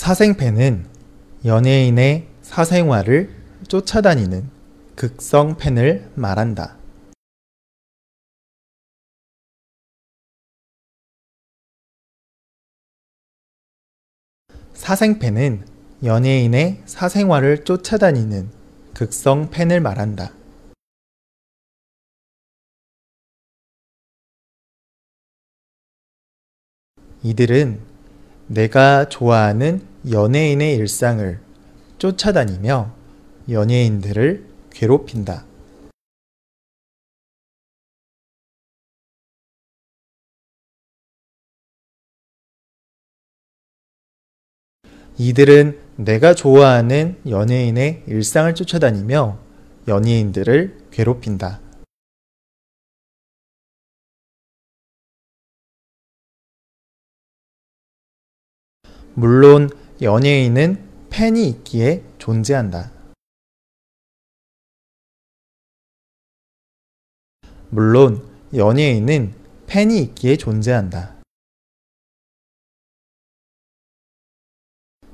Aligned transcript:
사생팬은 0.00 0.88
연예인의 1.44 2.26
사생활을 2.40 3.36
쫓아다니는 3.68 4.50
극성 4.96 5.58
팬을 5.58 6.10
말한다. 6.14 6.78
사생팬은 14.72 15.66
연예인의 16.02 16.82
사생활을 16.86 17.64
쫓아다니는 17.64 18.50
극성 18.94 19.50
팬을 19.50 19.82
말한다. 19.82 20.32
이들은 27.22 27.82
내가 28.46 29.06
좋아하는 29.10 29.89
연예인의 30.08 30.76
일상을 30.76 31.40
쫓아다니며 31.98 32.94
연예인들을 33.50 34.46
괴롭힌다. 34.70 35.44
이들은 45.18 45.78
내가 45.96 46.34
좋아하는 46.34 47.20
연예인의 47.28 48.04
일상을 48.06 48.54
쫓아다니며 48.54 49.38
연예인들을 49.86 50.88
괴롭힌다. 50.90 51.60
물론 59.14 59.68
연예인은 60.02 61.08
팬이 61.10 61.46
있기에 61.48 62.02
존재한다. 62.16 62.90
물론 67.68 68.26
연예인은 68.54 69.34
팬이 69.66 70.00
있기에 70.00 70.36
존재한다. 70.36 71.20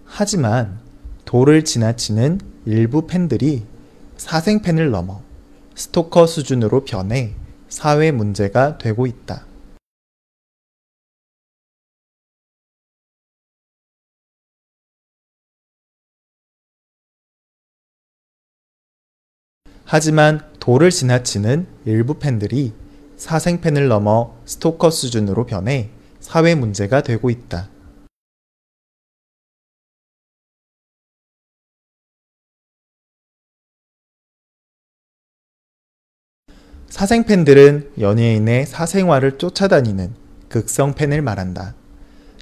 하지만 0.04 0.80
도를 1.24 1.64
지나치는 1.64 2.40
일부 2.64 3.08
팬들이 3.08 3.66
사생팬을 4.16 4.92
넘어 4.92 5.20
스토커 5.74 6.28
수준으로 6.28 6.84
변해 6.84 7.34
사회 7.68 8.12
문제가 8.12 8.78
되고 8.78 9.06
있다. 9.06 9.46
하지만 19.88 20.40
도를 20.58 20.90
지나치는 20.90 21.68
일부 21.84 22.18
팬들이 22.18 22.72
사생팬을 23.16 23.86
넘어 23.86 24.36
스토커 24.44 24.90
수준으로 24.90 25.46
변해 25.46 25.90
사회 26.18 26.56
문제가 26.56 27.02
되고 27.02 27.30
있다. 27.30 27.70
사생 36.88 37.24
팬들은 37.24 37.92
연예인의 38.00 38.66
사생활을 38.66 39.38
쫓아다니는 39.38 40.14
극성 40.48 40.94
팬을 40.94 41.22
말한다. 41.22 41.76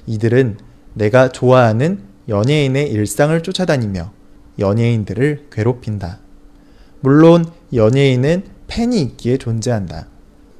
이들은 0.07 0.57
내가 0.95 1.29
좋아하는 1.29 2.07
연예인의 2.27 2.89
일상을 2.89 3.43
쫓아다니며 3.43 4.11
연예인들을 4.57 5.49
괴롭힌다. 5.51 6.24
물론 7.05 7.45
연예인은 7.71 8.45
팬이 8.65 8.99
있기에 8.99 9.37
존재한다. 9.37 10.07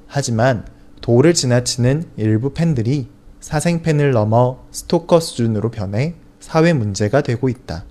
하지만 0.05 0.63
도를 1.01 1.33
지나치는 1.33 2.03
일부 2.17 2.53
팬들이 2.53 3.07
사생팬을 3.39 4.11
넘어 4.11 4.59
스토커 4.69 5.21
수준으로 5.21 5.71
변해 5.71 6.13
사회 6.39 6.71
문제가 6.73 7.21
되고 7.21 7.49
있다. 7.49 7.85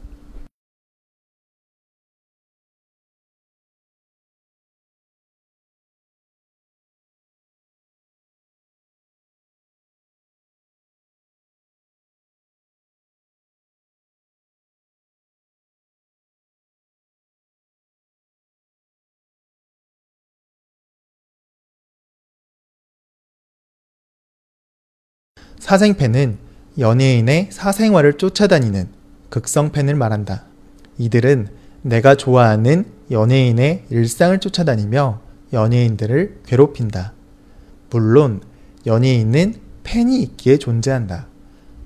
사생팬은 25.65 26.37
연예인의 26.79 27.49
사생활을 27.51 28.19
쫓아다니는 28.19 28.87
극성 29.31 29.73
팬을 29.73 29.95
말한다. 29.95 30.45
이들은 30.99 31.49
내가 31.81 32.17
좋아하는 32.17 32.85
연예인의 33.11 33.87
일상을 33.89 34.39
쫓아다니며 34.41 35.23
연예인들을 35.55 36.43
괴롭힌다. 36.45 37.15
물론 37.89 38.43
연예인은 38.85 39.55
팬이 39.85 40.21
있기에 40.21 40.59
존재한다. 40.59 41.29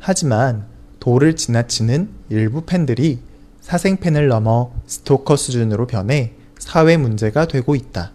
하지만 0.00 0.66
도를 0.98 1.36
지나치는 1.36 2.08
일부 2.30 2.62
팬들이 2.62 3.20
사생팬을 3.60 4.26
넘어 4.26 4.72
스토커 4.88 5.36
수준으로 5.36 5.86
변해 5.86 6.32
사회 6.58 6.96
문제가 6.96 7.46
되고 7.46 7.76
있다. 7.76 8.10